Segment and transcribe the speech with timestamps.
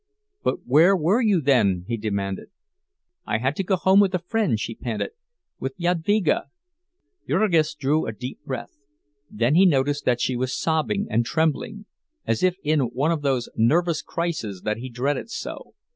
[0.41, 2.49] "But where were you then?" he demanded.
[3.27, 6.45] "I had to go home with a friend," she panted—"with Jadvyga."
[7.27, 8.79] Jurgis drew a deep breath;
[9.29, 13.47] but then he noticed that she was sobbing and trembling—as if in one of those
[13.55, 15.75] nervous crises that he dreaded so.